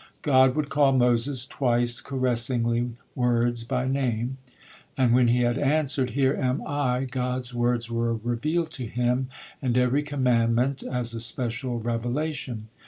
[0.23, 4.37] God would call Moses twice caressingly words by name,
[4.97, 9.29] and when he had answered, "Here am I," God's words were revealed to him,
[9.61, 12.65] and every commandment as a special revelation.